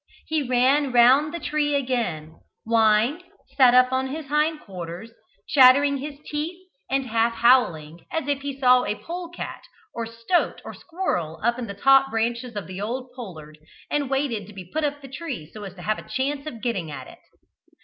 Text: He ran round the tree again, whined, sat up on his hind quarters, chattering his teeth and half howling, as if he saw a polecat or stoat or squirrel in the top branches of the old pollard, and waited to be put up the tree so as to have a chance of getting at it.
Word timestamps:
He 0.25 0.41
ran 0.41 0.91
round 0.91 1.31
the 1.31 1.39
tree 1.39 1.75
again, 1.75 2.39
whined, 2.63 3.23
sat 3.55 3.75
up 3.75 3.91
on 3.91 4.07
his 4.07 4.29
hind 4.29 4.59
quarters, 4.61 5.11
chattering 5.47 5.97
his 5.97 6.17
teeth 6.25 6.59
and 6.89 7.05
half 7.05 7.33
howling, 7.35 8.03
as 8.11 8.27
if 8.27 8.41
he 8.41 8.59
saw 8.59 8.83
a 8.83 8.95
polecat 8.95 9.61
or 9.93 10.07
stoat 10.07 10.59
or 10.65 10.73
squirrel 10.73 11.39
in 11.55 11.67
the 11.67 11.75
top 11.75 12.09
branches 12.09 12.55
of 12.55 12.65
the 12.65 12.81
old 12.81 13.11
pollard, 13.15 13.59
and 13.91 14.09
waited 14.09 14.47
to 14.47 14.53
be 14.53 14.65
put 14.73 14.83
up 14.83 15.03
the 15.03 15.07
tree 15.07 15.45
so 15.53 15.65
as 15.65 15.75
to 15.75 15.83
have 15.83 15.99
a 15.99 16.09
chance 16.09 16.47
of 16.47 16.63
getting 16.63 16.89
at 16.89 17.05
it. 17.05 17.19